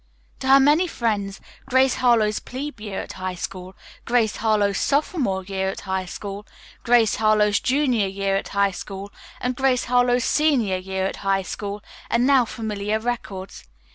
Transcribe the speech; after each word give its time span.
To 0.39 0.47
her 0.47 0.59
many 0.59 0.87
friends 0.87 1.39
"Grace 1.67 1.97
Harlowe's 1.97 2.39
Plebe 2.39 2.81
Year 2.81 3.01
at 3.01 3.13
High 3.21 3.35
School," 3.35 3.75
"Grace 4.03 4.37
Harlowe's 4.37 4.79
Sophomore 4.79 5.43
Year 5.43 5.69
at 5.69 5.81
High 5.81 6.07
School," 6.07 6.47
"Grace 6.81 7.17
Harlowe's 7.17 7.59
Junior 7.59 8.07
Year 8.07 8.35
at 8.35 8.47
High 8.47 8.71
School," 8.71 9.11
and 9.39 9.55
"Grace 9.55 9.83
Harlowe's 9.85 10.23
Senior 10.25 10.77
Year 10.77 11.05
at 11.05 11.17
High 11.17 11.43
School" 11.43 11.83
are 12.09 12.17
now 12.17 12.45
familiar 12.45 12.97
records. 12.99 13.67